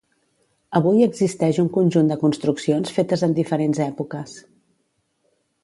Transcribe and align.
Avui 0.79 1.03
existeix 1.07 1.59
un 1.65 1.67
conjunt 1.75 2.09
de 2.11 2.17
construccions 2.23 2.95
fetes 2.97 3.27
en 3.29 3.37
diferents 3.41 3.83
èpoques. 3.89 4.37